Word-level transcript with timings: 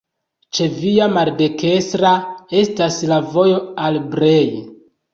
Ĉe 0.57 0.67
via 0.77 1.07
maldekstra 1.17 2.15
estas 2.65 3.01
la 3.15 3.23
vojo 3.37 3.63
al 3.87 4.05
Brej. 4.19 4.45